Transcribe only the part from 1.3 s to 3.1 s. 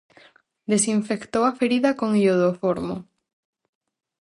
a ferida con iodoformo.